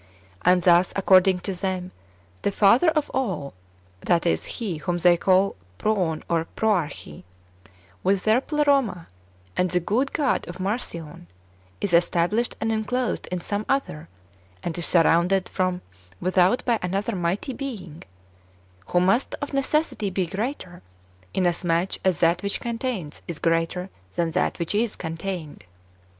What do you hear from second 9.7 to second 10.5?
good God